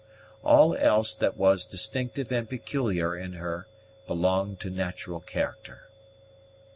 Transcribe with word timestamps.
All 0.43 0.75
else 0.75 1.13
that 1.13 1.37
was 1.37 1.63
distinctive 1.63 2.31
and 2.31 2.49
peculiar 2.49 3.15
in 3.15 3.33
her 3.33 3.67
belonged 4.07 4.59
to 4.61 4.71
natural 4.71 5.19
character. 5.19 5.89